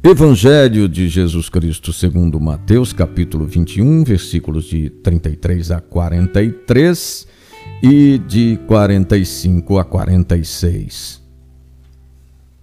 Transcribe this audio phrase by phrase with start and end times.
[0.00, 7.26] Evangelho de Jesus Cristo segundo Mateus, capítulo 21, versículos de 33 a 43
[7.82, 11.20] e de 45 a 46.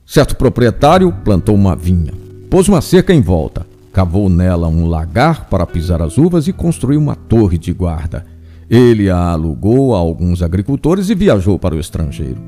[0.06, 2.14] Certo proprietário plantou uma vinha,
[2.50, 7.02] pôs uma cerca em volta, cavou nela um lagar para pisar as uvas e construiu
[7.02, 8.26] uma torre de guarda.
[8.70, 12.42] Ele a alugou a alguns agricultores e viajou para o estrangeiro.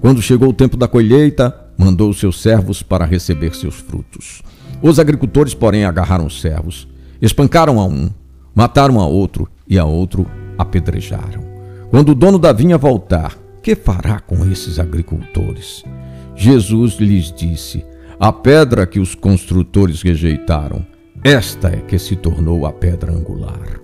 [0.00, 4.40] Quando chegou o tempo da colheita, mandou seus servos para receber seus frutos.
[4.80, 6.86] Os agricultores, porém, agarraram os servos,
[7.20, 8.08] espancaram a um,
[8.54, 10.24] mataram a outro e a outro
[10.56, 11.42] apedrejaram.
[11.90, 15.82] Quando o dono da vinha voltar, que fará com esses agricultores?
[16.36, 17.84] Jesus lhes disse:
[18.18, 20.86] A pedra que os construtores rejeitaram,
[21.24, 23.80] esta é que se tornou a pedra angular.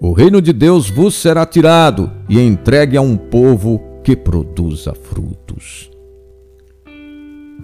[0.00, 5.90] O reino de Deus vos será tirado e entregue a um povo que produza frutos.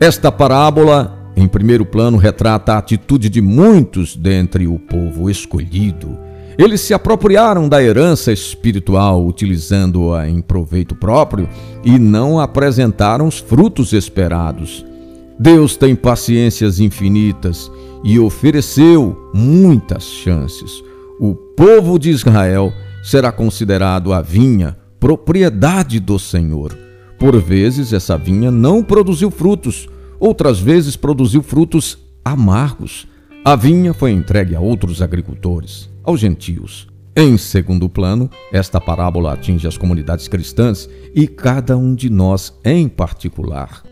[0.00, 6.26] Esta parábola, em primeiro plano, retrata a atitude de muitos dentre o povo escolhido
[6.58, 11.48] eles se apropriaram da herança espiritual, utilizando-a em proveito próprio
[11.84, 14.84] e não apresentaram os frutos esperados.
[15.38, 17.70] Deus tem paciências infinitas
[18.02, 20.82] e ofereceu muitas chances.
[21.20, 22.72] O povo de Israel
[23.02, 26.85] será considerado a vinha, propriedade do Senhor.
[27.18, 29.88] Por vezes essa vinha não produziu frutos,
[30.20, 33.06] outras vezes produziu frutos amargos.
[33.44, 36.86] A vinha foi entregue a outros agricultores aos gentios.
[37.18, 42.88] Em segundo plano, esta parábola atinge as comunidades cristãs e cada um de nós em
[42.88, 43.82] particular.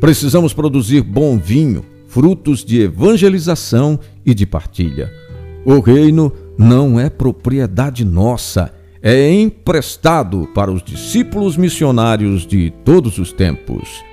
[0.00, 5.12] Precisamos produzir bom vinho, frutos de evangelização e de partilha.
[5.62, 13.32] O reino não é propriedade nossa, é emprestado para os discípulos missionários de todos os
[13.32, 14.09] tempos.